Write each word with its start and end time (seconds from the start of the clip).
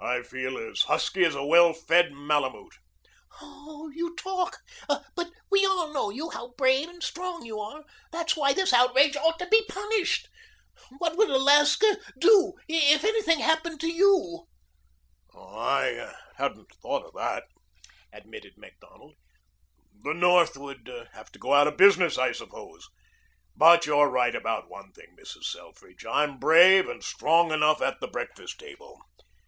"I 0.00 0.22
feel 0.22 0.56
as 0.56 0.82
husky 0.82 1.24
as 1.24 1.34
a 1.34 1.44
well 1.44 1.72
fed 1.72 2.12
malamute." 2.12 2.78
"Oh, 3.42 3.90
you 3.92 4.14
talk. 4.14 4.58
But 4.86 5.32
we 5.50 5.66
all 5.66 5.92
know 5.92 6.10
you 6.10 6.30
how 6.30 6.54
brave 6.56 6.88
and 6.88 7.02
strong 7.02 7.44
you 7.44 7.58
are. 7.58 7.84
That's 8.12 8.36
why 8.36 8.52
this 8.52 8.72
outrage 8.72 9.16
ought 9.16 9.36
to 9.40 9.48
be 9.48 9.64
punished. 9.68 10.28
What 10.98 11.16
would 11.16 11.28
Alaska 11.28 11.98
do 12.16 12.52
if 12.68 13.02
anything 13.02 13.40
happened 13.40 13.80
to 13.80 13.88
you?" 13.90 14.46
"I 15.36 16.14
hadn't 16.36 16.70
thought 16.80 17.06
of 17.06 17.14
that," 17.14 17.42
admitted 18.12 18.56
Macdonald. 18.56 19.16
"The 20.04 20.14
North 20.14 20.56
would 20.56 20.88
have 21.14 21.32
to 21.32 21.38
go 21.40 21.52
out 21.52 21.66
of 21.66 21.76
business, 21.76 22.16
I 22.16 22.30
suppose. 22.30 22.86
But 23.56 23.86
you're 23.86 24.08
right 24.08 24.36
about 24.36 24.70
one 24.70 24.92
thing, 24.92 25.16
Mrs. 25.18 25.46
Selfridge. 25.46 26.06
I'm 26.06 26.38
brave 26.38 26.88
and 26.88 27.02
strong 27.02 27.50
enough 27.50 27.82
at 27.82 27.98
the 27.98 28.06
breakfast 28.06 28.60
table. 28.60 29.00